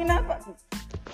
[0.00, 0.34] ngomongin apa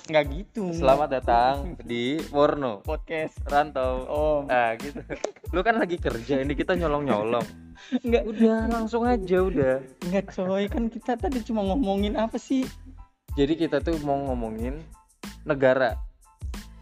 [0.06, 4.06] nggak gitu Selamat datang di Warno podcast Rantau.
[4.06, 5.02] oh Ah gitu.
[5.50, 7.42] Lu kan lagi kerja ini kita nyolong-nyolong.
[8.06, 9.82] nggak Udah langsung aja udah.
[10.06, 12.62] nggak coy kan kita tadi cuma ngomongin apa sih
[13.34, 14.78] Jadi kita tuh mau ngomongin
[15.42, 15.98] negara.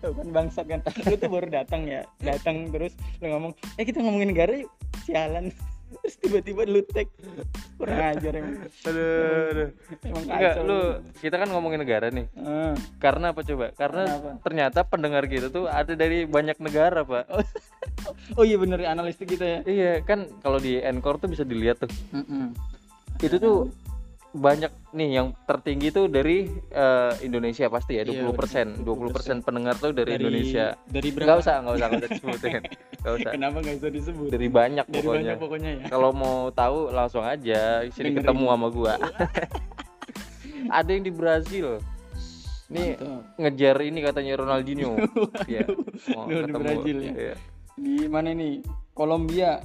[0.04, 2.92] Tuh kan bangsat kan lu tuh baru datang ya datang terus
[3.24, 4.68] lu ngomong eh kita ngomongin negara yuk
[5.08, 5.48] sialan
[5.94, 7.06] terus tiba-tiba lu tag
[7.76, 8.54] kurang ajar emang
[8.84, 9.68] Aduh, aduh.
[10.02, 10.78] emang Enggak, kacau lu
[11.18, 12.26] kita kan ngomongin negara nih.
[12.36, 12.74] Ah.
[12.98, 13.66] Karena apa coba?
[13.72, 14.30] Karena Kenapa?
[14.42, 17.24] ternyata pendengar kita tuh ada dari banyak negara, Pak.
[18.38, 21.90] oh iya bener analistik kita ya Iya, kan kalau di Encore tuh bisa dilihat tuh.
[23.18, 23.56] Itu tuh
[24.34, 28.82] banyak nih yang tertinggi tuh dari eh, Indonesia pasti ya Iya, 20%.
[28.82, 28.82] 20%
[29.40, 30.74] pendengar tuh dari, Dari- Indonesia.
[30.84, 32.52] dari berapa usah, enggak usah, enggak usah disebutin.
[32.98, 33.30] Enggak usah.
[33.32, 35.22] kenapa nggak bisa disebut Dari banyak dari pokoknya.
[35.22, 38.16] banyak pokoknya ya Kalau mau tahu langsung aja sini Dengerin.
[38.20, 38.94] ketemu sama gua.
[40.78, 41.66] Ada yang di Brazil.
[42.66, 43.22] Nih Mantap.
[43.38, 44.92] ngejar ini katanya Ronaldinho.
[45.46, 45.68] Iya.
[46.10, 46.58] Mau Lu di ketemu.
[46.60, 47.12] Brazil ya?
[47.14, 47.34] Iya.
[47.74, 49.58] di mana nih Kolombia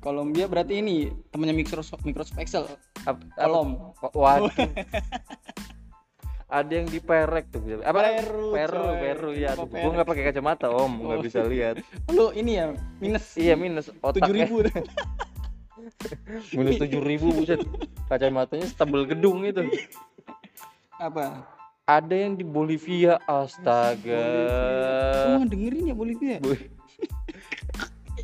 [0.00, 0.96] Kolombia berarti ini
[1.28, 2.64] temannya Microsoft Microsoft Excel
[3.04, 4.50] Ap- Kolom Waduh.
[6.50, 7.62] Ada yang di Perek tuh.
[7.78, 8.18] Apa?
[8.18, 8.98] Peru, Peru, coy.
[8.98, 9.54] Peru ya.
[9.54, 9.80] Aduh, Perek?
[9.80, 10.92] Gua nggak pakai kacamata, Om.
[10.98, 11.22] Nggak Oh.
[11.22, 11.76] bisa lihat.
[12.10, 12.66] lu ini ya
[12.98, 14.18] minus Iya, minus otak.
[14.18, 14.54] tujuh ribu
[16.56, 17.60] minus tujuh ribu buset.
[18.06, 19.62] Kacamatanya setebel gedung itu.
[20.96, 21.46] apa
[21.82, 24.26] Ada yang di Bolivia, astaga.
[25.26, 26.54] lu nggak dengerin ya Bolivia Bu-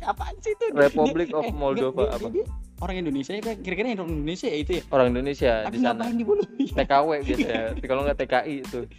[0.07, 2.27] apaan sih itu Republic Dia- of eh, Moldova, dia- apa?
[2.29, 2.45] dia- dia
[2.77, 5.93] orang Indonesia ya kira-kira orang Indonesia ya itu ya Orang Indonesia tapi di sana.
[5.97, 7.61] ngapain di Bolivia TKW biasanya.
[7.81, 8.79] Kalau nggak TKI itu.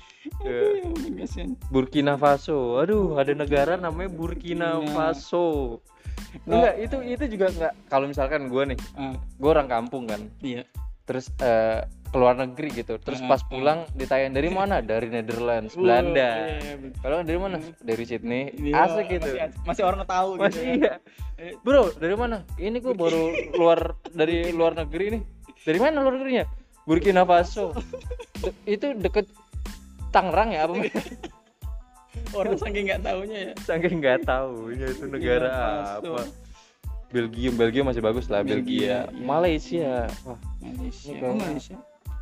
[0.44, 0.84] Iya.
[1.24, 1.44] Ya.
[1.68, 2.76] Burkina Faso.
[2.76, 4.92] Aduh, ada negara namanya Burkina Burkina.
[4.92, 5.80] Faso.
[6.44, 6.60] Nah.
[6.60, 10.20] Enggak, itu itu juga enggak kalau misalkan gue nih, Ah, gue orang kampung kan.
[10.38, 10.68] iya
[11.06, 12.96] Terus eh, keluar negeri gitu.
[12.96, 14.80] Terus Ah, pas pulang ditanya dari mana?
[14.80, 16.30] Dari Netherlands, Uh, Belanda.
[16.48, 16.98] iya, betul.
[17.00, 17.56] Kalau dari mana?
[17.78, 18.42] Dari Sydney.
[18.54, 19.28] Iya, Asik gitu.
[19.28, 20.74] masih, masih orang tahu gitu Masih ya.
[20.74, 20.92] iya.
[21.38, 22.42] Eh, Bro, dari mana?
[22.56, 23.22] Ini gue baru
[23.54, 23.78] luar
[24.10, 25.22] dari luar negeri nih.
[25.62, 26.44] Dari mana luar negerinya?
[26.82, 27.76] Burkina Faso.
[28.40, 29.28] De- itu deket
[30.08, 30.74] Tangerang ya apa?
[32.34, 35.52] orang saking nggak taunya ya Saking nggak tahu ya itu negara
[35.96, 36.24] apa.
[37.08, 38.96] Belgium, Belgium masih bagus lah, Belgia, Belgia.
[39.08, 39.24] iya.
[39.24, 39.92] Malaysia.
[40.24, 41.76] Wah, Malaysia oh, Malaysia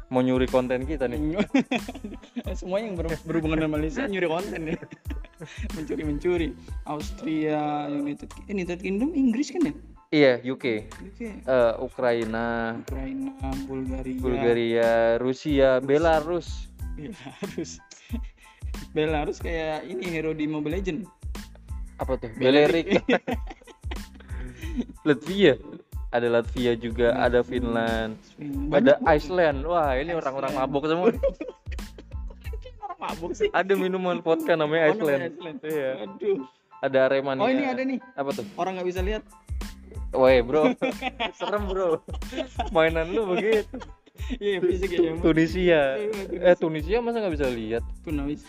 [0.07, 1.19] mau nyuri konten kita nih.
[2.59, 4.79] semua yang ber- berhubungan dengan Malaysia nyuri konten ya
[5.75, 6.49] mencuri mencuri
[6.85, 9.75] Austria United United Kingdom Inggris kan ya
[10.07, 10.87] Iya, UK.
[10.87, 13.35] UK Eh, Ukraina, Ukraina
[13.67, 16.71] Bulgaria Bulgaria, Rusia, Belarus.
[16.95, 17.83] Belarus
[18.97, 21.11] Belarus kayak ini hero di Mobile Legend
[21.99, 22.31] Apa tuh?
[22.37, 23.03] Belerik.
[25.03, 25.57] Latvia.
[26.17, 28.17] Ada Latvia juga, ada Finland.
[28.71, 29.61] Ada Iceland.
[29.63, 31.13] Wah, ini orang-orang mabok semua.
[32.83, 35.21] orang mabuk sih ada minuman vodka namanya Oh, Iceland.
[35.29, 35.59] Iceland.
[35.63, 35.91] Iya.
[36.03, 36.39] aduh
[36.79, 37.41] Ada Aremania.
[37.41, 38.45] oh ini ada nih Apa tuh?
[38.57, 39.23] orang nggak bisa lihat
[40.13, 40.73] Woi, Bro.
[41.39, 42.01] Serem, Bro.
[42.71, 43.77] Mainan lu begitu.
[44.39, 45.81] iya fisik ya Tunisia.
[45.99, 46.09] Iya,
[46.47, 47.85] Eh, Tunisia masa nggak bisa lihat?
[48.01, 48.49] tunawis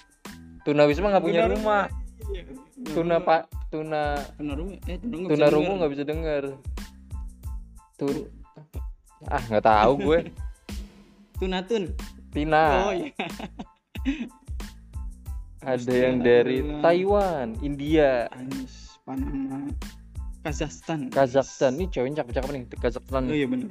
[0.63, 1.83] Tunawisma nggak punya Tuna rumah.
[2.29, 2.43] Iya.
[2.87, 4.03] Tuna Pak, tuna
[4.35, 6.43] tunarungu eh tunarungu tuna rungu nggak bisa dengar.
[7.97, 8.17] Tun
[9.33, 10.19] Ah, nggak tahu gue.
[11.41, 11.93] tunatun
[12.33, 12.89] Tina.
[12.89, 13.13] oh iya
[15.65, 19.67] Ada yang dari Taiwan, India, Anis Panama
[20.45, 21.75] Kazakhstan Kazakhstan.
[21.75, 23.23] Ini ceweknya cakep-cakep nih, Kazakhstan.
[23.27, 23.69] oh iya bener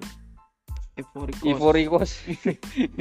[0.96, 2.14] Ivory Coast Ivory Coast.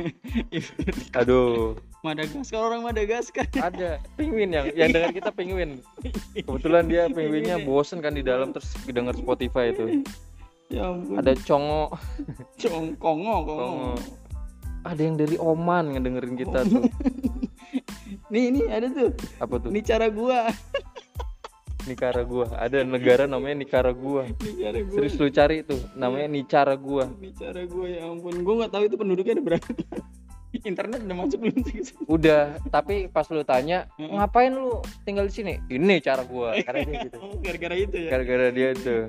[1.19, 5.80] Aduh, Madagaskar orang Madagaskar ada penguin yang yang dengar kita penguin.
[6.46, 10.03] Kebetulan dia penguinnya bosen kan di dalam terus denger Spotify itu.
[10.68, 11.94] Ya ampun Ada congo,
[12.62, 13.94] Cong Kongo Kongo.
[14.86, 16.86] Ada yang dari Oman ngedengerin kita tuh.
[18.34, 19.70] nih ini ada tuh Apa tuh?
[19.70, 20.50] ini cara gua
[21.86, 22.50] Nicaragua.
[22.58, 24.26] Ada negara namanya Nicaragua.
[24.26, 27.06] ini cara gua Serius lu cari tuh, namanya Nicaragua.
[27.22, 29.67] ini cara gua ya ampun gua nggak tahu itu penduduknya ada berapa
[30.66, 35.53] internet udah masuk belum sih Udah, tapi pas lu tanya, ngapain lu tinggal di sini?
[35.70, 36.58] Ini cara gua.
[36.58, 37.17] Karena dia gitu.
[37.22, 39.02] oh gara-gara itu ya Gara-gara dia tuh.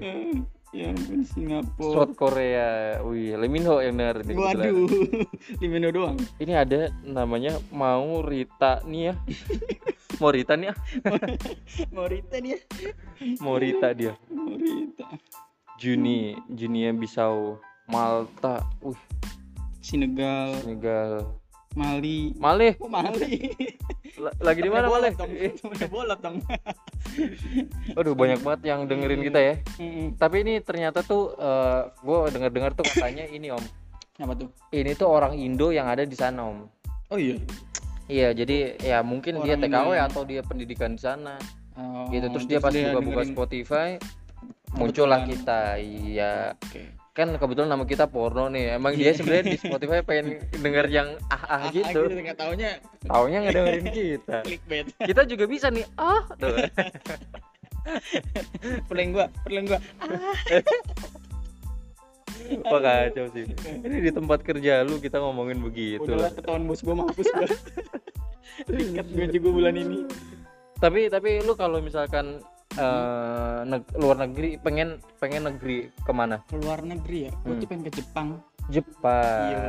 [0.77, 3.01] Ya ampun Singapura South Korea.
[3.01, 4.57] Wih, Leminho yang nih kebetulan.
[4.61, 4.89] waduh
[5.61, 9.15] di Mino doang Ini ada namanya mau Rita nih ya.
[10.21, 10.75] mau Rita nih ya.
[11.97, 12.59] Morita dia
[13.41, 14.13] Mau Rita dia.
[14.29, 15.09] Morita
[15.77, 18.97] Juni, Junia Bisau, Malta, wih,
[19.85, 21.37] Senegal Senegal,
[21.77, 22.73] Mali Malih.
[22.81, 23.53] oh Mali
[24.17, 26.41] La- Lagi di mana Udah bolot dong
[27.93, 29.55] Aduh banyak banget yang dengerin kita ya.
[30.17, 31.37] Tapi ini ternyata tuh
[31.99, 33.61] gue denger-dengar tuh katanya ini om.
[34.17, 36.65] apa tuh Ini tuh orang Indo yang ada di sana om.
[37.07, 37.37] oh iya
[38.07, 40.07] iya jadi ya mungkin dia Orang TKW Indo.
[40.07, 41.37] atau dia pendidikan di sana
[41.77, 44.01] Oh, gitu terus dia pas buka-buka Spotify
[44.73, 46.89] muncullah kita iya Oke.
[47.17, 48.77] Kan kebetulan nama kita porno nih.
[48.77, 52.77] Emang dia sebenarnya di Spotify pengen denger yang ah ah Ah, gitu nggak taunya.
[53.09, 54.37] Taunya nggak dengerin kita.
[54.45, 54.87] Clickbait.
[55.01, 56.29] Kita juga bisa nih ah.
[56.37, 56.61] Tuh.
[58.93, 59.81] perlen gua perlen gua.
[62.69, 63.49] Wah kacau sih.
[63.65, 66.05] Ini di tempat kerja lu kita ngomongin begitu.
[66.05, 67.49] Udahlah ketahuan bos gua mampus gua.
[68.69, 70.05] Tingkat gaji gua bulan ini.
[70.77, 72.45] Tapi tapi lu kalau misalkan
[72.77, 76.41] eh, neg- luar negeri pengen pengen negeri ke mana?
[76.49, 77.33] Keluar negeri ya?
[77.43, 77.59] Hmm.
[77.59, 78.29] tuh pengen ke Jepang.
[78.67, 79.51] Jepang.
[79.51, 79.65] Iya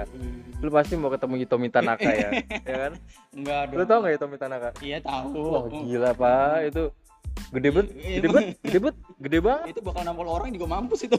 [0.58, 2.30] lu pasti mau ketemu Hitomi Tanaka ya?
[2.70, 2.94] Ya kan?
[3.34, 4.70] Enggak dong lu tau nggak Hitomi Tanaka?
[4.82, 5.42] Iya tahu.
[5.54, 6.56] Wah gila pak.
[6.74, 6.84] Itu
[7.54, 7.88] gede banget.
[7.94, 9.66] Iya, gede banget gede banget gede banget.
[9.72, 11.18] Itu bakal nampol orang juga mampus itu.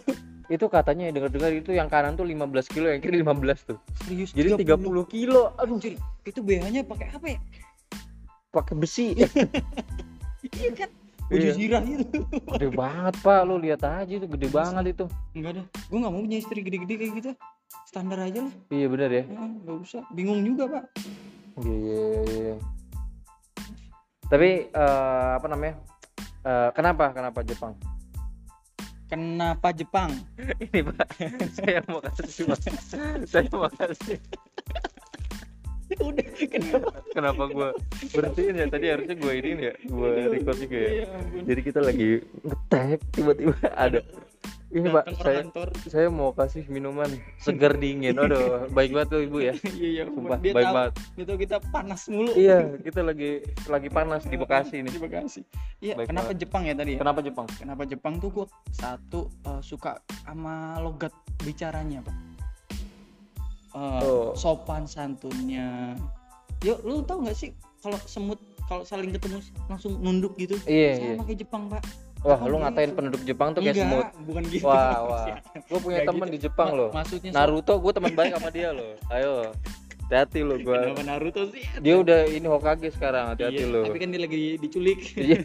[0.49, 3.79] Itu katanya dengar-dengar itu yang kanan tuh 15 kilo yang kiri 15 tuh.
[4.05, 5.55] Serius jadi 30 kilo.
[5.61, 5.95] Aduh Anjir,
[6.27, 7.39] itu BH nya pakai apa ya?
[8.51, 9.15] Pakai besi.
[10.39, 10.91] Iya kan
[11.29, 11.53] Iya.
[11.53, 15.05] zirah itu gede banget pak lu lihat aja itu gede banget itu
[15.37, 17.31] enggak dah gua nggak mau punya istri gede-gede kayak gitu
[17.85, 20.85] standar aja lah iya bener ya Ya, nggak usah bingung juga pak
[21.59, 22.57] Iya, iya, iya.
[24.31, 25.75] Tapi eh, apa namanya?
[26.47, 27.11] Eh, kenapa?
[27.11, 27.75] Kenapa Jepang?
[29.09, 30.13] kenapa Jepang
[30.69, 31.09] Ini Pak,
[31.57, 32.61] saya mau kasih Pak.
[33.25, 34.21] Saya mau kasih.
[36.09, 37.69] udah kenapa Kenapa gua
[38.11, 38.67] berhentiin ya?
[38.69, 40.91] Tadi harusnya gua ini ya, gua record juga ya.
[40.93, 41.43] ya ampun.
[41.45, 42.09] Jadi kita lagi
[42.45, 44.01] ngetek tiba-tiba ada.
[44.69, 47.09] Ini Pak, saya kantor saya mau kasih minuman
[47.41, 48.13] segar dingin.
[48.13, 49.57] Aduh, baik banget tuh Ibu ya.
[49.81, 50.93] iya iya Sumpah, dia baik tahu banget.
[51.25, 53.31] tahu kita panas mulu Iya, kita lagi
[53.65, 54.93] lagi panas di Bekasi nih.
[54.93, 55.41] di Bekasi
[55.81, 57.47] iya Baik kenapa Jepang ya tadi ya Kenapa Jepang?
[57.49, 62.15] kenapa Jepang tuh gua satu eh, suka sama logat bicaranya pak
[63.79, 64.35] Eh, Oh.
[64.35, 65.95] sopan santunnya
[66.61, 68.35] yuk lu tahu nggak sih kalau semut
[68.67, 69.39] kalau saling ketemu
[69.71, 71.15] langsung nunduk gitu Iya, iya.
[71.15, 71.83] sama kayak Jepang pak
[72.19, 74.07] Wah, lu ngatain penduduk Jepang tuh kayak semut.
[74.27, 75.39] bukan gitu Wah, wah.
[75.55, 76.35] Gue punya temen gitu.
[76.35, 76.91] di Jepang loh.
[76.91, 78.99] maksudnya Naruto gue teman baik sama dia loh.
[79.09, 79.55] Ayo.
[80.09, 80.89] Hati-hati lo gua.
[80.89, 83.85] kenapa Naruto sih Dia udah ini Hokage sekarang, hati-hati Iya, lo.
[83.85, 85.39] tapi kan dia lagi diculik Iya.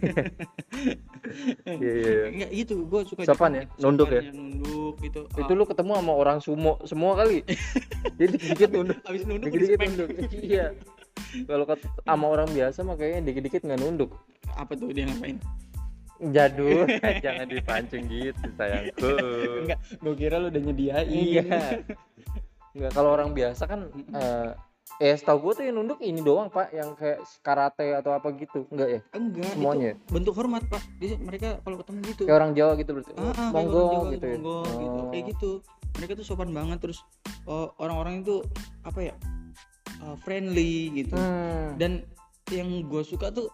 [1.74, 2.22] Iya, iya.
[2.30, 3.52] enggak gitu gue suka Sopan Jepang.
[3.54, 3.64] ya?
[3.78, 4.22] Nunduk ya?
[4.26, 7.44] Nunduk gitu Itu lu ketemu sama orang sumo semua kali.
[8.20, 8.98] Jadi dikit nunduk.
[8.98, 9.92] Ah, abis nunduk Dikit-dikit respect.
[9.94, 10.10] nunduk.
[10.34, 10.66] Iya.
[11.44, 11.66] Kalau
[12.02, 14.12] sama orang biasa mah kayaknya dikit-dikit nggak nunduk.
[14.50, 15.40] apa tuh dia ngapain
[16.24, 16.86] Jadul,
[17.26, 19.12] jangan dipancing gitu sayangku.
[19.60, 21.84] enggak gue kira lu udah nyediain
[22.74, 22.92] Enggak.
[22.94, 24.52] Kalau orang biasa kan eh
[25.02, 28.66] eh setahu gue tuh yang nunduk ini doang pak yang kayak karate atau apa gitu.
[28.70, 29.00] Enggak ya?
[29.16, 30.82] Enggak semuanya itu bentuk hormat pak.
[31.02, 32.24] Dia- mereka kalau ketemu gitu.
[32.30, 33.12] Kayak orang Jawa gitu berarti?
[33.18, 34.36] Ah, ah, monggo Jawa gitu ya?
[34.38, 35.00] monggo gitu.
[35.00, 35.10] Oh.
[35.10, 35.52] kayak gitu.
[35.94, 37.00] Mereka tuh sopan banget terus
[37.46, 38.42] oh, orang-orang itu
[38.82, 39.14] apa ya
[40.02, 41.14] uh, friendly gitu.
[41.16, 42.04] Hmm, dan
[42.52, 43.48] yang gue suka tuh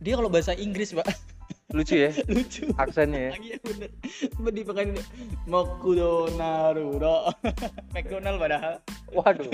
[0.00, 1.04] dia kalau bahasa Inggris pak
[1.70, 2.10] lucu ya?
[2.34, 2.66] Lucu.
[2.74, 3.32] Aksennya ya?
[3.34, 3.90] Lagi ya bener.
[4.34, 4.84] Coba dipakai
[5.46, 7.30] Makudo Naruto
[7.94, 8.74] McDonald padahal.
[9.14, 9.50] Waduh.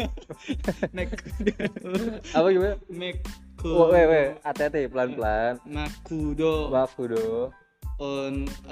[0.96, 2.76] McDonald apa gimana?
[2.88, 4.26] Maku Wah, weh weh.
[4.44, 5.60] Hati-hati pelan-pelan.
[5.68, 7.52] Makudo maaf udah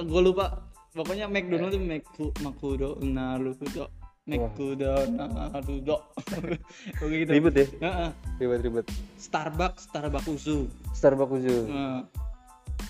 [0.01, 0.65] gue lupa.
[0.95, 3.91] Pokoknya McDonald tuh Maku Makudo Naruto
[4.25, 5.97] Makudo Naruto.
[7.05, 7.31] Oke gitu.
[7.35, 7.67] Ribet ya?
[7.85, 8.11] Heeh.
[8.41, 8.87] ribet-ribet
[9.21, 11.59] Starbucks Starbucks usu Starbucks Uzu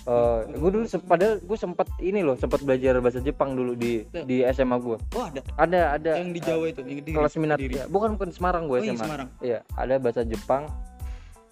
[0.05, 0.37] Heeh.
[0.53, 4.77] gue dulu padahal gue sempet ini loh sempet belajar bahasa Jepang dulu di di SMA
[4.77, 5.41] gue oh ada.
[5.57, 6.11] Ada ada.
[6.21, 7.75] Yang di Jawa itu yang di kelas minat Kediri.
[7.81, 9.29] ya, bukan bukan Semarang gue oh iya SMA Semarang.
[9.41, 10.69] Iya ada bahasa Jepang.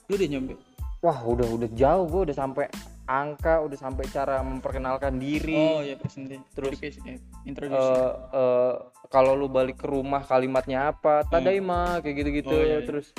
[0.05, 0.53] Lu udah nyampe?
[1.01, 2.65] Wah udah udah jauh gue udah sampai
[3.03, 5.57] angka udah sampai cara memperkenalkan diri.
[5.57, 7.89] Oh ya present Terus, eh, Eh, introduce
[8.31, 8.73] eh,
[9.09, 11.27] kalau lu balik ke rumah kalimatnya apa?
[11.27, 12.87] Tadaima kayak gitu-gitu Oh, iya, iya.
[12.87, 13.11] terus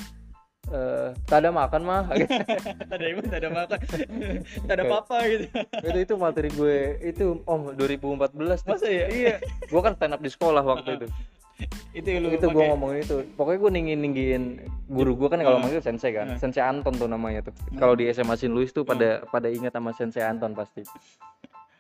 [0.71, 2.03] eh tada makan mah.
[2.95, 3.79] Ada ibu ada makan.
[4.73, 5.45] Ada papa gitu.
[5.85, 6.79] Itu itu materi gue.
[7.03, 8.33] Itu om 2014
[8.65, 8.73] tuh.
[8.73, 9.07] masa ya?
[9.09, 9.35] Iya.
[9.69, 11.09] Gue kan stand up di sekolah waktu itu.
[11.95, 13.23] Itu lu itu gue ngomongin itu.
[13.39, 14.43] Pokoknya gue ninggin ninggin
[14.91, 15.63] guru gue kan kalau Ah.
[15.63, 16.35] manggil sensei kan.
[16.35, 16.39] Ah.
[16.41, 17.55] sensei Anton tuh namanya tuh.
[17.79, 20.83] Kalau di SMA Sin Luis tuh pada pada ingat sama sensei Anton pasti.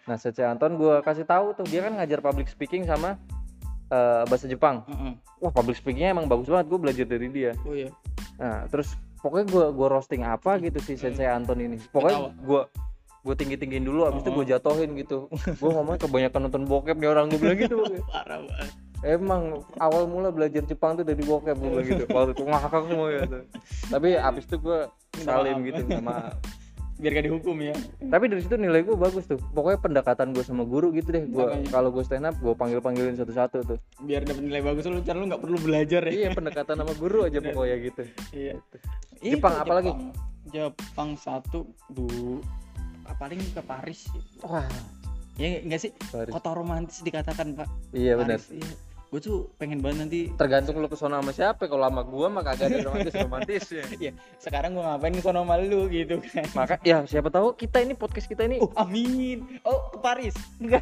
[0.06, 1.66] Nah sensei Anton gue kasih tahu tuh.
[1.66, 3.18] Dia kan ngajar public speaking sama
[3.88, 4.84] eh, bahasa Jepang.
[4.86, 5.12] Heeh.
[5.38, 7.52] wah public speakingnya emang bagus banget gue belajar dari dia.
[7.68, 7.92] Oh iya.
[8.40, 11.76] Nah terus pokoknya gue gua roasting apa gitu si sensei Anton ini.
[11.92, 12.62] Pokoknya gue
[13.24, 14.48] gue tinggi tinggiin dulu abis itu gue Oh.
[14.48, 15.18] jatohin gitu.
[15.60, 17.76] Gue ngomong kebanyakan nonton bokep nih orang gue bilang gitu.
[18.12, 18.68] Parah banget.
[19.04, 22.04] Emang awal mula belajar Jepang tuh dari bokep gue bilang gitu.
[22.08, 23.44] Waktu itu ngakak semua tuh.
[23.88, 24.78] Tapi abis itu gue
[25.24, 26.36] salim gitu sama
[26.94, 27.74] biar gak dihukum ya.
[28.06, 29.38] Tapi dari situ nilai gue bagus tuh.
[29.50, 31.26] Pokoknya pendekatan gue sama guru gitu deh.
[31.26, 33.78] Gue kalau gue stand up gue panggil panggilin satu satu tuh.
[34.06, 36.12] Biar dapat nilai bagus lu cara lu nggak perlu belajar ya.
[36.14, 38.02] Iya pendekatan sama guru aja pokoknya gitu.
[38.30, 38.54] Iya.
[39.24, 39.90] Jepang, Itu, apalagi?
[39.90, 40.12] Jepang.
[40.54, 42.38] Jepang satu du.
[43.18, 44.10] Paling ke Paris.
[44.46, 44.66] Wah.
[45.34, 45.90] Ya enggak sih?
[46.14, 46.30] Paris.
[46.30, 47.68] kota romantis dikatakan pak.
[47.90, 48.38] Iya benar.
[48.38, 48.93] Iya.
[49.14, 51.70] Gue tuh pengen banget nanti tergantung lu ke sana sama siapa.
[51.70, 53.86] Kalau sama gua mah kagak ada romantis romantis ya.
[54.02, 56.42] Ya sekarang gue ngapain ke sono sama lu gitu kan?
[56.50, 59.62] Maka ya siapa tahu kita ini podcast kita ini oh amin.
[59.62, 60.34] Oh ke Paris.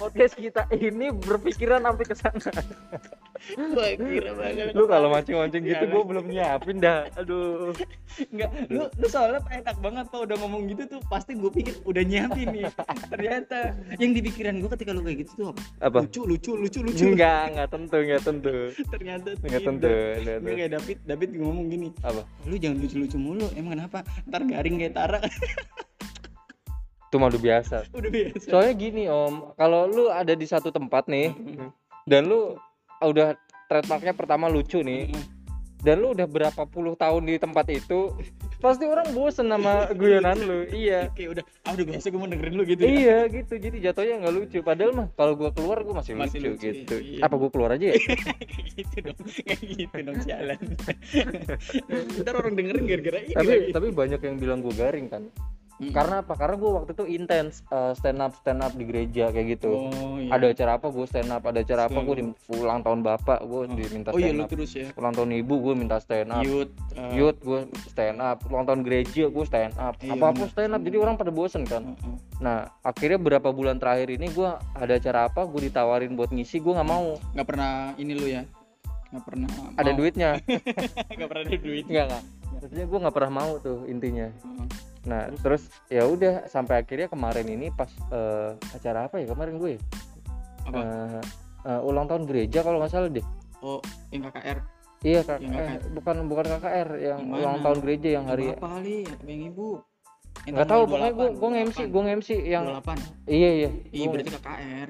[0.00, 2.52] Podcast kita ini berpikiran sampai ke sana
[3.56, 4.30] gue kira
[4.76, 7.08] lu kalau mancing-mancing gitu gua belum nyiapin dah.
[7.16, 7.72] Aduh.
[8.30, 10.20] Enggak, lu, lu soalnya enak banget pak.
[10.28, 12.68] Udah ngomong gitu tuh pasti gue pikir udah nyiapin nih.
[13.08, 15.62] Ternyata yang di pikiran gue ketika lu kayak gitu tuh apa?
[15.80, 15.98] apa?
[16.04, 17.04] Lucu lucu lucu lucu.
[17.08, 18.56] Enggak enggak tentu enggak tentu.
[18.92, 22.22] Ternyata enggak tentu enggak kayak David David ngomong gini apa?
[22.44, 23.98] Lu jangan lucu lucu mulu emang kenapa?
[24.28, 25.20] Ntar garing kayak Tara.
[27.10, 27.76] Itu mah udah biasa.
[27.90, 28.46] Udah biasa.
[28.46, 31.34] Soalnya gini om kalau lu ada di satu tempat nih
[32.06, 32.54] dan lu
[33.08, 33.38] udah
[33.70, 35.08] trademarknya pertama lucu nih.
[35.80, 38.12] Dan lu udah berapa puluh tahun di tempat itu
[38.60, 40.68] pasti orang bosen sama guyonan lu.
[40.68, 41.08] Iya.
[41.16, 41.44] Kayak udah.
[41.64, 42.90] Ah udah biasa gue mau dengerin lu gitu ya?
[42.92, 43.54] Iya gitu.
[43.56, 44.58] Jadi jatuhnya nggak lucu.
[44.60, 46.96] Padahal mah kalau gua keluar gua masih, Masih lucu, lucu, gitu.
[47.00, 47.24] iya.
[47.24, 47.96] apa gua keluar aja ya?
[47.96, 49.18] Kayak gitu dong.
[49.24, 50.60] Kayak gitu dong sialan
[52.20, 53.32] ntar orang dengerin gara-gara ini.
[53.40, 53.72] Tapi lagi.
[53.72, 55.24] tapi banyak yang bilang gua garing kan
[55.80, 55.96] Mm.
[55.96, 56.36] karena apa?
[56.36, 59.88] Karena gua waktu itu intens eh, stand up stand up di gereja kayak gitu.
[59.88, 60.36] Oh, iya.
[60.36, 60.92] ada acara apa?
[60.92, 61.40] Gue stand up.
[61.48, 61.96] Ada acara apa?
[61.96, 62.24] Stand gue di
[62.60, 64.20] ulang tahun bapak gue diminta oh.
[64.20, 64.50] iya stand lu up.
[64.52, 64.86] terus ya?
[65.00, 66.44] Ulang tahun ibu gue minta stand up.
[66.44, 68.44] Youth uh, youth gue stand up.
[68.52, 69.96] Ulang tahun gereja gue stand up.
[70.04, 70.82] Iya, apa apa stand up.
[70.84, 71.82] Jadi orang pada bosen kan.
[71.82, 72.16] Uh, uh.
[72.44, 75.48] nah akhirnya berapa bulan terakhir ini gue ada acara apa?
[75.48, 77.16] Gue ditawarin buat ngisi gue nggak mau.
[77.32, 78.44] Nggak pernah ini lu ya?
[79.16, 79.48] Nggak pernah
[79.80, 79.96] ada mau.
[79.96, 80.30] duitnya.
[81.16, 84.28] Nggak pernah ada duit nggak nggak maksudnya gue nggak pernah mau tuh intinya.
[84.28, 84.66] Heeh.
[85.00, 89.80] nah terus ya udah sampai akhirnya kemarin ini pas eh, acara apa ya kemarin gue?
[90.68, 90.76] Apa?
[90.76, 91.20] Eh,
[91.66, 93.24] eh, ulang tahun gereja kalau nggak salah deh.
[93.60, 94.58] Oh yang KKR
[95.00, 95.80] iya kak Yang eh, KKR.
[95.96, 98.96] bukan bukan KKR yang Yang ulang tahun gereja yang hari apa kali?
[99.24, 99.68] Yang ibu?
[100.40, 103.68] Nggak tahu pokoknya gue 28, gue nge-MC gue nge-MC yang 28 iya iya.
[103.90, 104.88] Iya berarti KKR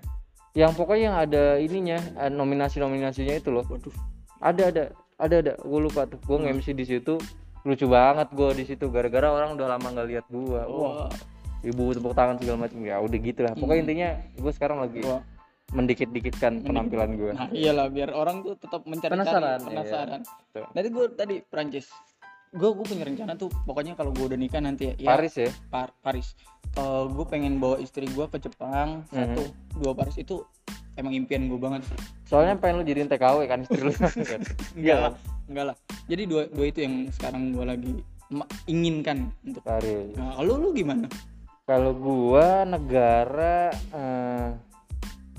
[0.51, 3.63] yang pokoknya yang ada ininya nominasi nominasinya itu loh.
[3.63, 3.95] Waduh.
[4.43, 4.83] Ada ada
[5.17, 5.53] ada ada.
[5.63, 6.19] Gue lupa tuh.
[6.21, 6.51] Gue Hmm.
[6.51, 7.15] nge-MC di situ
[7.63, 10.67] lucu banget gue di situ gara-gara orang udah lama nggak lihat gue wah
[11.05, 11.13] wah
[11.61, 12.81] ibu tepuk tangan segala macam.
[12.81, 13.53] Ya udah gitu lah.
[13.53, 13.85] Pokoknya Hmm.
[13.85, 15.21] intinya gue sekarang lagi Wah.
[15.71, 19.67] mendikit-dikitkan penampilan gue nah iyalah biar orang tuh tetap mencari Penasaran, iya.
[19.67, 20.21] penasaran.
[20.49, 20.65] Betul.
[20.69, 21.87] nanti gue tadi Prancis
[22.51, 25.47] gue gue punya rencana tuh pokoknya kalau gue udah nikah nanti ya, Paris ya?
[25.71, 26.35] Par- Paris.
[27.07, 29.15] Gue pengen bawa istri gue ke Jepang Mhm.
[29.15, 29.43] satu.
[29.79, 30.43] Dua Paris itu
[30.97, 31.87] emang impian gue banget
[32.25, 33.93] soalnya pengen lu jadiin TKW kan istri lu.
[34.75, 35.13] Enggak lah
[35.47, 35.77] enggak lah
[36.11, 37.93] jadi dua dua itu yang sekarang gue lagi
[38.67, 41.07] inginkan untuk Paris nah, lu lu gimana?
[41.71, 44.51] Kalau gua negara eh,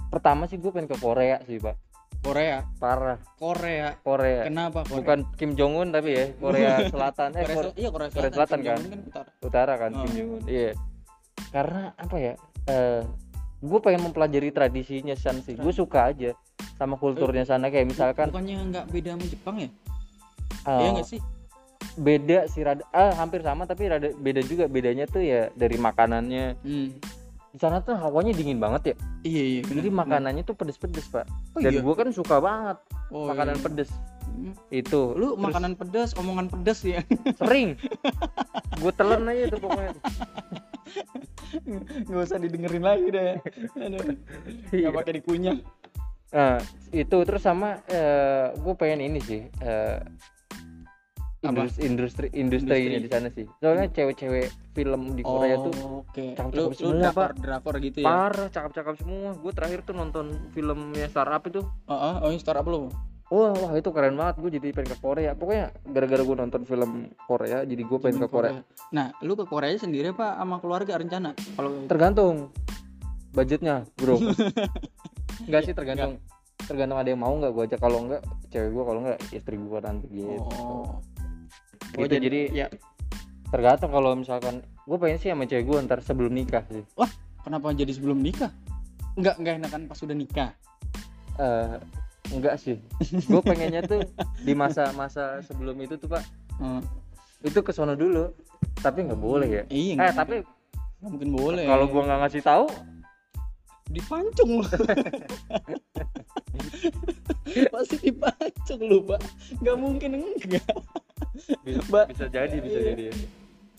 [0.07, 1.75] pertama sih gue pengen ke Korea sih pak.
[2.23, 2.63] Korea?
[2.79, 3.19] Parah.
[3.35, 3.99] Korea.
[3.99, 4.47] Korea.
[4.47, 4.95] Kenapa Korea?
[5.03, 7.35] Bukan Kim Jong Un tapi ya Korea Selatan.
[7.35, 8.79] Eh Korea, iya Korea Korea Selatan, Selatan Kim kan?
[8.79, 9.29] Kan utara.
[9.43, 10.03] Utara kan Oh.
[10.07, 10.71] Kim Jong Un iya.
[11.51, 12.33] Karena apa ya
[12.71, 13.01] eh
[13.59, 15.59] gue pengen mempelajari tradisinya sana sih.
[15.59, 16.31] Gue suka aja
[16.79, 17.67] sama kulturnya sana.
[17.67, 19.69] Kayak misalkan bukannya nggak beda sama Jepang ya
[20.67, 21.21] eh, iya nggak sih
[21.97, 26.55] beda sih rada ah hampir sama tapi rada beda juga bedanya tuh ya dari makanannya
[26.63, 26.89] hmm.
[27.51, 28.95] di sana tuh hawanya dingin banget ya
[29.27, 30.01] iya iya bener, jadi bener.
[30.05, 31.81] makanannya tuh pedes-pedes pak oh, dan iya?
[31.83, 32.77] gue kan suka banget
[33.11, 33.63] oh, makanan iya.
[33.63, 33.91] pedes
[34.31, 34.55] Hmm.
[34.71, 37.03] itu lu Terus makanan pedas omongan pedas ya
[37.41, 37.75] sering
[38.79, 39.91] gue telan aja tuh pokoknya
[42.07, 43.35] nggak usah didengerin lagi deh
[43.75, 44.15] Aduh.
[44.71, 44.87] Iya.
[44.87, 45.59] nggak pakai dikunyah
[46.31, 46.63] Nah,
[46.95, 47.83] itu terus sama
[48.55, 50.07] gue pengen ini sih eh, Apa?
[51.41, 53.01] Industri industri industrinya Industri.
[53.01, 53.45] di sana sih.
[53.57, 54.45] Soalnya cewek-cewek
[54.77, 57.31] film di Korea tuh Oh, oke cakep-cakep lu, lu semua, drakor Pak.
[57.41, 59.29] drakor gitu ya parah, cakep-cakep semua.
[59.33, 61.61] Gue terakhir tuh nonton filmnya startup itu.
[61.65, 62.93] oh, oh, oh ini startup lu
[63.31, 64.43] Wah, wah itu keren banget.
[64.43, 65.31] Gue jadi pengen ke Korea.
[65.39, 66.91] Pokoknya gara-gara gue nonton film
[67.23, 68.59] Korea, jadi gue pengen ke Korea.
[68.91, 72.51] nah lu ke Korea sendiri apa sama keluarga rencana kalau Tergantung
[73.31, 74.19] budgetnya, bro.
[75.47, 76.19] Enggak sih tergantung.
[76.67, 77.79] Tergantung ada yang mau nggak gue ajak.
[77.79, 78.21] Kalau enggak,
[78.51, 78.83] cewek gue.
[78.83, 80.43] Kalau enggak, istri gue nanti gitu.
[80.59, 80.99] oh
[81.91, 82.67] Gitu, jadi ya.
[83.51, 86.83] tergantung kalau misalkan gue pengen sih sama cewek gue ntar sebelum nikah sih.
[87.41, 88.49] Kenapa jadi sebelum nikah?
[89.13, 90.55] Enggak, enggak enakan pas sudah nikah?
[91.35, 91.75] Eh
[92.31, 92.79] enggak sih.
[93.27, 93.99] Gue pengennya tuh
[94.39, 96.23] di masa-masa sebelum itu tuh pak.
[96.55, 96.79] Hmm.
[97.41, 98.29] itu ke sono dulu
[98.79, 99.63] tapi nggak boleh ya.
[99.67, 100.45] Iya eh nggak tapi mungkin-
[101.01, 101.65] nggak mungkin boleh.
[101.65, 102.65] kalau gue nggak ngasih tahu
[103.91, 104.51] dipancung
[107.73, 109.19] pasti dipancung lu pak.
[109.57, 110.69] Nggak mungkin enggak
[111.61, 112.05] bisa, Mbak.
[112.11, 112.87] bisa jadi bisa Iya.
[112.89, 113.03] jadi.
[113.07, 113.15] Ya.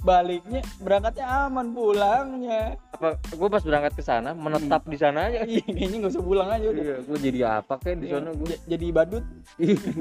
[0.03, 2.75] baliknya berangkatnya aman pulangnya.
[2.91, 5.47] Apa gue pas berangkat ke sana menetap di sana aja?
[5.47, 6.83] Iya kayaknya nggak usah pulang aja udah.
[6.83, 9.25] Iya gue jadi apa kayak di Iya, sana gue jadi badut.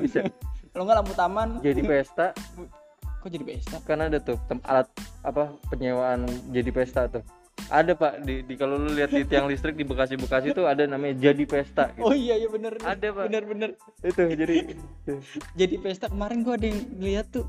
[0.02, 0.26] Bisa.
[0.74, 1.50] Kalau nggak lampu taman.
[1.62, 2.34] Jadi pesta.
[3.22, 3.78] Kok jadi pesta?
[3.86, 4.90] Kan ada tuh alat
[5.22, 7.22] apa penyewaan jadi pesta tuh
[7.72, 10.84] ada pak di, di kalau lu lihat di tiang listrik di Bekasi Bekasi tuh ada
[10.84, 12.04] namanya jadi pesta gitu.
[12.04, 13.24] oh iya iya bener Ada, Pak.
[13.32, 13.70] bener bener
[14.04, 14.56] itu jadi
[15.60, 17.48] jadi pesta kemarin gua ada yang lihat tuh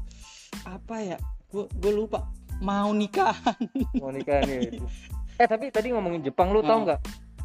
[0.62, 1.18] apa ya
[1.50, 2.18] gua gua lupa
[2.62, 3.58] mau nikahan
[3.98, 4.78] mau nikah nih
[5.42, 6.86] eh tapi tadi ngomongin Jepang lu tau Hmm.
[6.86, 7.00] nggak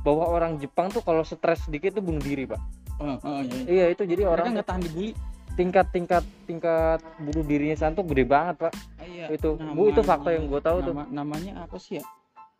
[0.05, 2.61] bahwa orang Jepang tuh kalau stres sedikit tuh bunuh diri pak
[3.01, 3.65] oh, oh, iya.
[3.65, 5.11] iya itu jadi orang nggak tahan dibully
[5.57, 9.25] tingkat tingkat tingkat bunuh dirinya sana tuh gede banget pak iya.
[9.27, 9.57] Itu.
[9.57, 10.93] Bu, itu fakta yang gua tahu tuh.
[10.93, 12.05] Nama- namanya apa sih ya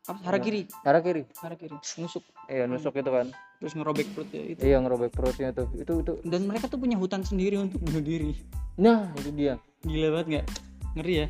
[0.08, 0.20] apa?
[0.24, 0.72] Harakiri.
[0.88, 1.76] Arah kiri harakiri.
[2.00, 2.24] Nusuk.
[2.48, 3.28] Iya nusuk itu kan.
[3.60, 4.62] Terus ngerobek perut ya itu.
[4.64, 5.68] Iya ngerobek perutnya tuh.
[5.76, 6.14] Itu itu.
[6.24, 8.32] Dan mereka tuh punya hutan sendiri untuk bunuh diri.
[8.80, 9.60] Nah itu dia.
[9.84, 10.46] Gila banget nggak?
[10.96, 11.28] Ngeri ya?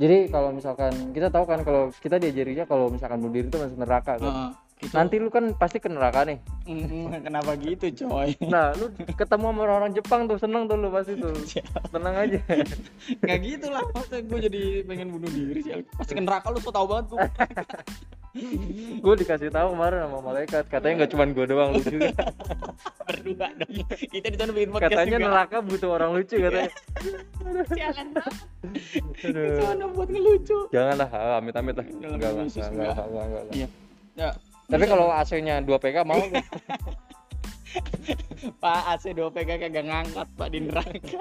[0.00, 3.78] Jadi kalau misalkan kita tahu kan kalau kita diajarinya kalau misalkan bunuh diri itu masuk
[3.82, 4.32] neraka kan.
[4.32, 4.50] Heeh.
[4.80, 6.40] Itu nanti lu kan pasti ke neraka nih.
[7.20, 8.32] Kenapa gitu coy?
[8.48, 11.36] Nah lu ketemu sama orang-orang Jepang tuh seneng tuh lu pasti tuh.
[11.92, 12.40] Tenang aja.
[13.24, 15.72] Nggak gitu lah masa gue jadi pengen bunuh diri sih.
[16.00, 17.18] Pasti ke neraka lu so tau banget tuh
[19.04, 22.14] gue dikasih tahu kemarin sama malaikat katanya nggak cuma gue doang lu juga
[23.10, 23.74] berdua dong.
[23.90, 25.26] Kita di sana bikin podcast katanya juga.
[25.26, 26.70] neraka butuh orang lucu katanya.
[27.74, 28.34] Sialan banget
[29.98, 30.58] buat ngelucu.
[30.70, 31.08] Jangan lah.
[31.10, 33.42] Ah, amit amit lah enggak lah khusus enggak enggak.
[33.50, 33.70] enggak
[34.14, 34.34] enggak,
[34.70, 36.22] iya tapi kalau AC-nya 2 PK mau?
[38.62, 41.18] Pak AC 2 PK kagak ngangkat Pak di neraka.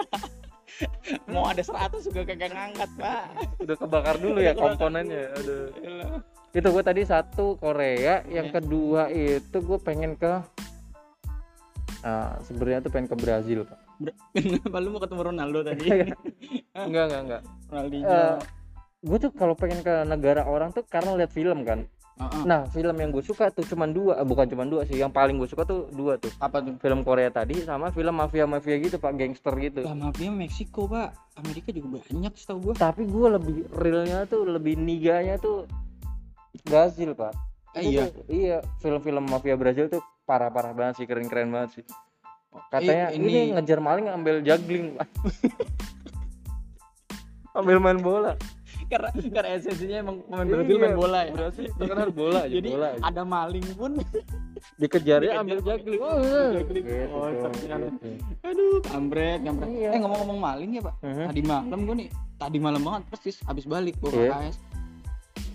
[1.34, 3.24] Mau ada 100 juga kagak ngangkat Pak.
[3.66, 5.68] Udah kebakar dulu ya komponennya aduh.
[6.54, 8.54] Itu gue tadi satu Korea yang Ya.
[8.62, 10.42] kedua itu gue pengen ke
[12.00, 13.80] ah sebenarnya tuh pengen ke Brazil pak.
[14.40, 15.84] Kenapa lu mau ketemu Ronaldo tadi?
[16.72, 17.22] Enggak enggak.
[17.28, 18.08] Enggak Ronaldinho.
[18.08, 18.36] Eh,
[19.04, 21.84] gue tuh kalau pengen ke negara orang tuh karena lihat film kan
[22.20, 24.20] Nah film yang gue suka tuh cuman dua.
[24.20, 24.96] Eh, bukan cuman dua sih.
[24.96, 26.28] Yang paling gue suka tuh dua tuh.
[26.38, 26.76] Apa tuh?
[26.76, 29.16] Film Korea tadi sama film mafia mafia gitu pak.
[29.16, 29.82] Gangster gitu.
[29.82, 31.16] Lah mafia Meksiko Pak.
[31.40, 32.74] Amerika juga banyak setahu gua.
[32.76, 35.64] Tapi gue lebih realnya tuh lebih niganya tuh
[36.62, 37.32] Brazil pak.
[37.72, 41.86] Eh, Itu iya tuh- iya film-film mafia Brazil tuh parah-parah banget sih keren-keren banget sih.
[42.68, 43.30] Katanya Eh, ini...
[43.30, 45.08] ini- ngejar maling ambil juggling Pak.
[47.56, 48.34] ambil main bola
[48.90, 52.70] karena karena esensinya emang pemain Iya, Brazil main bola ya Brazil terkenal bola aja jadi
[52.72, 53.02] bola aja.
[53.06, 53.92] ada maling pun
[54.76, 56.68] dikejar ambil pakai- juggling oh, gitu,
[57.10, 57.88] Oh, gitu.
[58.42, 59.90] aduh kampret kampret Iya.
[59.92, 61.26] eh ngomong-ngomong maling ya pak Mhm.
[61.26, 64.34] tadi malam gua nih tadi malam banget persis habis balik gua Iya.
[64.34, 64.58] KKS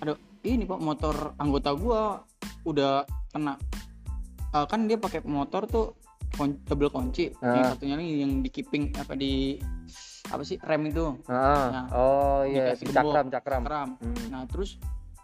[0.01, 2.23] aduh ini pak motor anggota gua
[2.63, 3.59] udah kena
[4.55, 5.99] Eh, kan dia pakai motor tuh
[6.31, 7.75] kon double kunci yang Ah.
[7.75, 9.59] satunya lagi yang di keeping apa di
[10.29, 10.57] apa sih?
[10.61, 11.21] Rem itu.
[11.27, 13.63] Ah, Nah, oh iya si cakram cakram.
[13.63, 14.25] Keram Hmm.
[14.29, 14.81] nah terus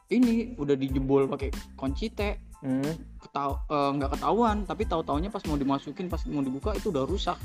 [0.08, 2.20] ini udah dijebol pakai kunci T.
[2.60, 2.92] Hmm.
[3.16, 7.08] ketau eh, nggak ketahuan tapi tahu taunya pas mau dimasukin pas mau dibuka itu udah
[7.08, 7.40] rusak.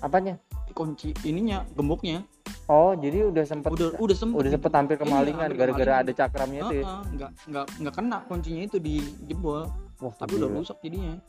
[0.00, 0.40] Apanya?
[0.72, 2.24] Kunci ininya gemboknya.
[2.64, 6.12] Oh jadi udah sempet udah udah sempet udah sempet tampil Iya, kemalingan hampir gara-gara ada
[6.14, 6.84] cakramnya itu ya?
[7.12, 9.68] Nggak nggak nggak kena kuncinya itu dijebol
[10.00, 11.20] wah tapi udah rusak jadinya.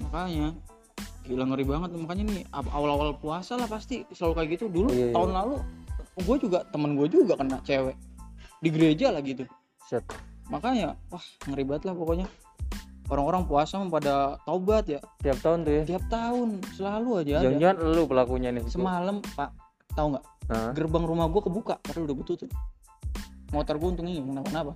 [0.00, 0.46] Makanya
[1.28, 1.90] gila ngeri banget.
[1.92, 4.64] Makanya nih awal-awal puasa lah pasti selalu kayak gitu.
[4.72, 5.14] Dulu Iya, iya.
[5.14, 5.56] tahun lalu
[6.18, 7.94] gue juga temen gue juga kena cewek.
[8.64, 9.44] Di gereja lah gitu.
[9.88, 10.04] Set.
[10.48, 12.26] makanya wah ngeri banget lah pokoknya.
[13.08, 15.00] Orang-orang puasa pada taubat ya.
[15.20, 15.82] Tiap tahun tuh ya?
[15.84, 19.52] Tiap tahun selalu aja jangan-jangan lu pelakunya nih semalam pak
[19.92, 20.24] tahu nggak?
[20.48, 20.72] Hah?
[20.72, 22.48] gerbang rumah gue kebuka padahal udah tutup
[23.52, 24.72] motor gue untungnya kenapa-napa.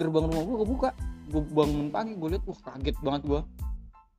[0.00, 0.90] Gerbang rumah gue kebuka.
[1.24, 3.40] Gue bangun pagi gue lihat wah kaget banget gue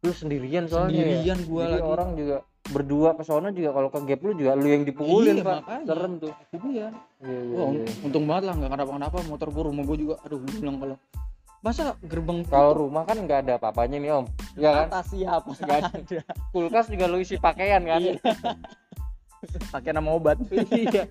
[0.02, 1.00] lu sendirian soalnya ya?
[1.24, 1.86] sendirian gue Jadi lagi.
[1.86, 5.44] orang juga berdua ke sono juga kalau ke gap lu juga lu yang dipukulin Iya,
[5.44, 5.58] pak.
[5.62, 5.84] makanya.
[5.86, 6.34] serem tuh.
[6.50, 7.86] Sendirian iya, iya, wah iya.
[8.02, 10.16] untung banget lah nggak kenapa-kenapa motor gue rumah gue juga.
[10.24, 10.98] Aduh bilang kalau
[11.62, 14.26] masa gerbang kalau rumah kan nggak ada apa-apanya nih om.
[14.54, 14.86] Ya kan?
[14.90, 16.20] Atas siapa Nggak ada.
[16.50, 18.02] kulkas juga lu isi pakaian kan?
[18.02, 18.14] Iya.
[19.70, 20.38] pakai nama obat.
[20.50, 21.06] Iya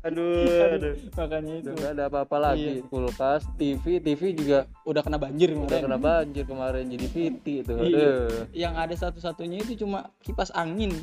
[0.00, 0.48] aduh
[0.80, 1.70] aduh makanya itu.
[1.76, 2.88] Udah ada apa-apa lagi Iya.
[2.88, 5.82] kulkas TV TV juga udah kena banjir udah kemarin.
[5.84, 7.84] kena banjir kemarin jadi PT itu Iya.
[7.84, 8.44] aduh.
[8.50, 10.96] Yang ada satu-satunya itu cuma kipas angin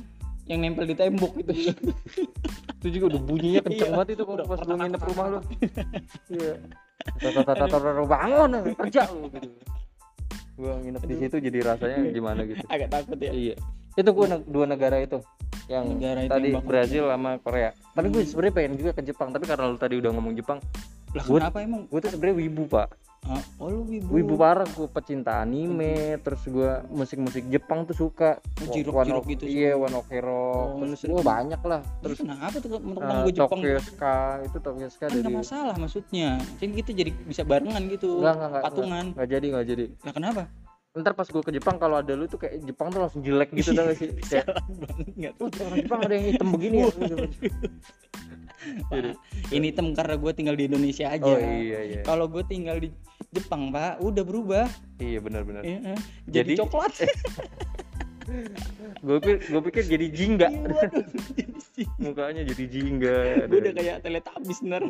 [0.48, 1.54] yang nempel di tembok itu.
[2.78, 3.94] Itu juga udah bunyinya kenceng Iya.
[3.98, 5.40] banget itu kalau Udah pas lu nginep rumah lu.
[6.38, 6.54] iya.
[7.44, 7.66] Tata
[8.06, 9.50] bangun kerja lu gitu.
[10.56, 12.64] Gua nginep di situ jadi rasanya gimana gitu.
[12.70, 13.34] Agak takut ya.
[13.34, 13.56] Iya.
[13.94, 15.20] Itu gua dua negara itu
[15.68, 18.30] yang Negara itu tadi yang Brazil sama Korea tapi gue Hmm.
[18.30, 20.60] sebenarnya pengen juga ke Jepang tapi karena lu tadi udah ngomong Jepang
[21.10, 22.90] lah Gua- kenapa emang gue tuh sebenarnya wibu pak
[23.26, 24.08] Ah, oh lu wibu.
[24.10, 29.20] wibu parah gue pecinta anime terus gue musik-musik Jepang tuh suka Oh, J-rock- One J-rock
[29.20, 29.76] Ok- gitu iya.
[29.76, 33.60] One Ok Rock Oh, terus gue banyak lah Terus kenapa tuh temen-temen eh, gue Jepang?
[33.60, 36.40] Tokyo Ska itu Tokyo Ska Kan dari masalah maksudnya.
[36.56, 38.08] Kan kita jadi bisa barengan gitu.
[38.18, 39.06] Enggak, enggak, enggak, patungan.
[39.12, 40.42] nggak jadi nggak jadi Lah kenapa?
[40.98, 43.72] Ntar pas gue ke Jepang kalau ada lu tuh kayak Jepang tuh langsung jelek gitu
[43.72, 44.48] tau gak sih kayak.
[45.38, 46.88] "Oh, orang Jepang ada yang hitam begini ya.
[48.84, 49.00] Pak,
[49.56, 51.24] ini hitam karena gue tinggal di Indonesia aja.
[51.24, 52.90] oh iya iya Kalau gue tinggal di
[53.30, 54.66] Jepang, Pak, udah berubah.
[54.98, 56.00] iya benar-benar Iya, eh.
[56.26, 56.94] Jadi- jadi, coklat.
[59.00, 61.06] gue pikir gue pikir jadi jingga Iya, waduh.
[61.32, 61.88] Jadi sih.
[61.96, 64.84] mukanya jadi jingga Gue udah kayak teletabis bener.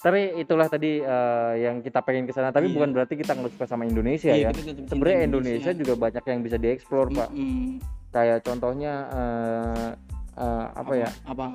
[0.00, 2.74] Tapi itulah tadi eh, yang kita pengen ke sana tapi Iya.
[2.74, 6.40] bukan berarti kita nggak suka sama Indonesia ya Iya, cinta sebenarnya Indonesia juga banyak yang
[6.40, 7.76] bisa dieksplor pak Mm-mm.
[8.10, 9.88] kayak contohnya eh,
[10.36, 11.46] eh, apa ya Apa?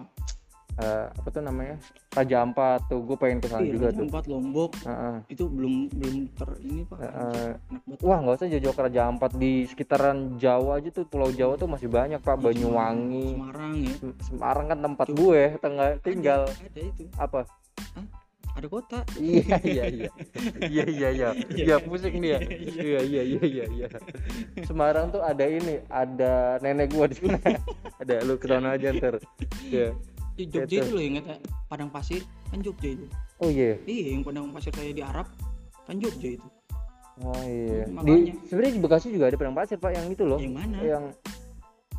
[0.75, 1.75] eh, apa tuh namanya
[2.11, 5.15] Raja Ampat tuh gue pengen ke sana Iya, juga Raja tuh Ampat Lombok Heeh.
[5.27, 6.97] itu belum belum ter ini pak.
[7.01, 7.15] Enak
[7.81, 7.99] banget.
[7.99, 11.65] Wah nggak usah jauh-jauh ke Raja Ampat di sekitaran Jawa aja tuh Pulau Jawa tuh
[11.65, 13.93] masih banyak pak Banyuwangi Semarang ya.
[13.95, 15.17] Sem- Semarang kan tempat Coba.
[15.17, 17.03] gue tengah tinggal Ada, ada itu.
[17.17, 17.41] apa
[18.55, 18.99] Ada kota.
[19.19, 20.09] iya iya iya.
[20.63, 21.29] Iya iya iya.
[21.51, 21.75] Iya.
[21.83, 22.99] Pusing dia iya.
[23.03, 23.87] Iya iya iya iya
[24.63, 27.39] Semarang tuh ada ini ada nenek gua di sana.
[27.99, 29.19] Ada lu ke sana aja ntar.
[29.67, 29.91] Ya
[30.35, 30.83] Di Jogja Gitu.
[30.83, 31.35] itu loh yang kata
[31.67, 33.05] Padang Pasir kan Jogja itu.
[33.39, 33.75] oh iya.
[33.83, 35.27] Iya, yang Padang Pasir kayak di Arab
[35.83, 36.47] kan Jogja itu.
[37.23, 37.87] oh iya.
[37.87, 40.35] Hmm, di sebenarnya di Bekasi juga ada padang pasir pak yang itu loh.
[40.35, 40.77] Yang mana?
[40.83, 41.03] yang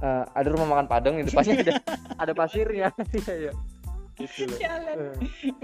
[0.01, 1.73] eh, ada rumah makan padang di depannya ada
[2.21, 2.89] ada pasirnya.
[3.17, 3.53] Iya iya
[4.19, 4.59] gitu loh.
[4.59, 4.97] Jalan.
[4.97, 5.15] Eh.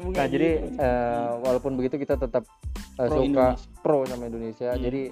[0.09, 2.45] Nah jadi eh, walaupun begitu kita tetap
[2.95, 3.81] eh, Pro suka Indonesia.
[3.81, 4.71] pro sama Indonesia.
[4.71, 4.81] Iya.
[4.81, 5.03] Jadi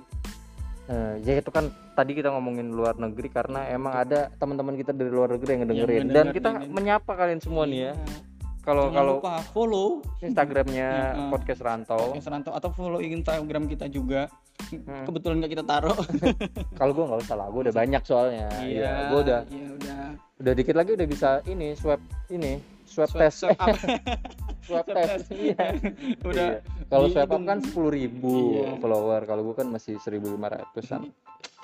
[0.86, 5.08] eh, ya itu kan tadi kita ngomongin luar negeri karena emang ada teman-teman kita dari
[5.08, 6.36] luar negeri yang ngedengerin dan ngedengerin.
[6.36, 7.92] kita menyapa kalian semua nih ya.
[7.92, 8.18] Iya.
[8.60, 9.88] Kalau kalau lupa follow
[10.20, 11.28] Instagramnya Iya.
[11.28, 12.12] podcast rantau.
[12.12, 14.28] Podcast Rantau atau follow Instagram kita juga.
[14.68, 15.08] Hmm.
[15.08, 15.96] Kebetulan nggak kita taruh.
[16.78, 18.44] Kalau gue nggak usah lah, gue udah banyak soalnya.
[18.60, 20.00] Iya, gue udah Iya, udah.
[20.36, 21.96] udah dikit lagi udah bisa ini swab
[22.28, 23.76] ini swab, test, Swab up.
[24.66, 25.30] swab test.
[25.30, 25.78] Iya.
[26.28, 26.48] udah.
[26.52, 26.66] Iya.
[26.86, 28.76] Kalau swab up kan sepuluh ribu Iya.
[28.76, 31.06] follower, kalau gue kan masih 1.500an.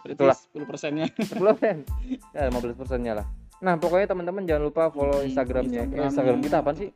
[0.00, 0.38] Berarti Itulah.
[0.38, 1.06] 10 persennya.
[1.10, 1.76] 10 persen
[2.36, 6.06] ya 15 persennya lah nah pokoknya teman-teman jangan lupa follow Hmm, instagramnya Instagram.
[6.12, 6.88] Instagram kita apa sih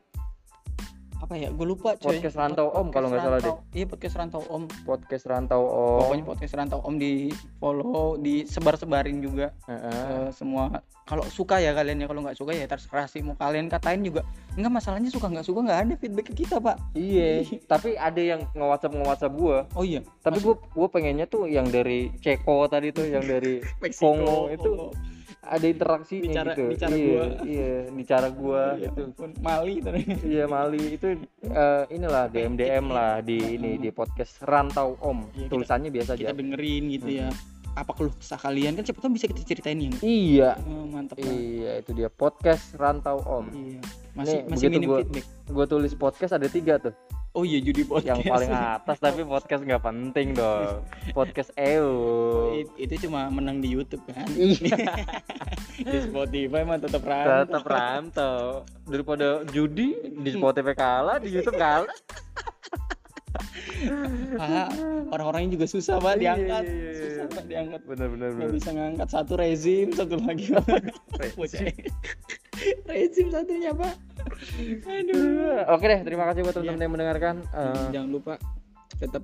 [1.31, 1.47] Apa ya?
[1.55, 2.19] Gue lupa coy.
[2.19, 3.55] Podcast Rantau Om, kalau nggak salah deh.
[3.71, 4.67] Iya, podcast Rantau Om.
[4.83, 10.27] podcast rantau om Pokoknya podcast Rantau Om di follow, disebar-sebarin juga Heeh.
[10.27, 10.83] ke semua.
[11.07, 14.27] Kalau suka ya kalian ya, kalau nggak suka ya terserah sih mau kalian katain juga.
[14.59, 16.75] Enggak masalahnya suka nggak suka nggak ada feedback ke kita, Pak.
[16.99, 20.03] iya tapi ada yang nge WhatsApp nge WhatsApp gua Oh iya.
[20.19, 23.63] tapi gua gua pengennya tuh yang dari Ceko tadi tuh yang dari
[24.03, 24.91] Kongo itu Kongo.
[25.51, 27.25] Ada interaksinya Di cara- gitu di cara iya gua.
[27.43, 29.01] iya di cara gua Iya, itu.
[29.37, 30.01] Mali tadi.
[30.23, 31.07] iya Mali itu
[31.43, 36.11] eh, inilah DM DM lah di ini di podcast rantau om Iya, kita- tulisannya biasa
[36.15, 37.27] Kita aja dengerin gitu ya.
[37.71, 39.91] Apa keluh kesah kalian kan siapa tahu bisa kita ceritain ya.
[40.01, 41.35] iya Oh, mantap banget.
[41.35, 43.47] Iya itu dia podcast rantau om.
[43.49, 43.79] Iya.
[44.11, 45.25] Masih Nih, masih minim gua- feedback.
[45.47, 46.95] Gue tulis podcast ada tiga tuh.
[47.31, 48.19] Oh iya judi podcast.
[48.19, 50.83] Yang paling atas tapi podcast nggak penting dong.
[51.15, 51.55] Podcast.
[51.55, 54.27] It- itu cuma menang di YouTube kan.
[54.27, 54.99] Iya.
[55.87, 57.39] di Spotify mah tetap rantau.
[57.47, 58.39] Tetap rantau.
[58.83, 61.87] Daripada judi di Spotify kalah, di YouTube kalah.
[64.35, 64.67] Pak,
[65.15, 66.63] orang-orangnya juga susah pak Iya, diangkat.
[66.67, 67.79] iya, iya, Susah pak diangkat.
[67.87, 68.49] Nggak bener.
[68.51, 70.51] bisa ngangkat satu rezim, satu lagi
[71.39, 71.63] Bocah.
[72.91, 73.95] rezim satunya pak.
[74.41, 75.61] Aduh.
[75.69, 77.35] Oke deh, terima kasih buat teman-teman yang mendengarkan.
[77.47, 78.33] Eh, Jangan lupa
[78.97, 79.23] tetap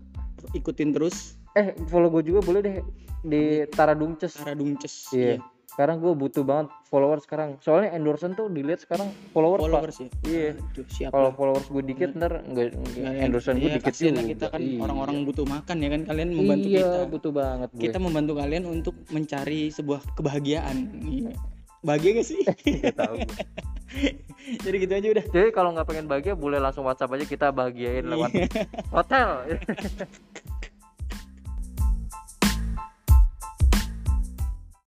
[0.52, 2.76] ikutin terus eh follow gue juga boleh deh
[3.22, 4.34] di Tara Dumces.
[4.34, 5.10] cara dungces.
[5.12, 5.42] Iya.
[5.68, 7.58] Sekarang gue butuh banget followers sekarang.
[7.60, 9.70] Soalnya endorsement tuh dilihat sekarang followers, Pak.
[9.70, 10.10] Followers ya.
[10.24, 10.50] Iya.
[11.12, 14.22] Kalau followers gue dikit ntar nggak Nggak, endorsement gue iya, dikit juga.
[14.24, 14.80] kita kan Iya.
[14.82, 17.00] orang-orang butuh makan ya kan kalian membantu iya, kita.
[17.10, 17.84] butuh banget gue.
[17.84, 20.78] Kita membantu kalian untuk mencari sebuah kebahagiaan.
[21.04, 21.34] Iya.
[21.86, 22.42] Bahagia gak sih?
[22.82, 23.16] Nggak tahu.
[24.66, 25.26] Jadi gitu aja udah.
[25.28, 28.48] Jadi kalau nggak pengen bahagia boleh langsung WhatsApp aja kita bahagiain lewat Iya.
[28.90, 29.30] hotel.